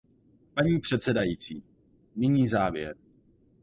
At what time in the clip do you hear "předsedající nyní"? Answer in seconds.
0.79-2.47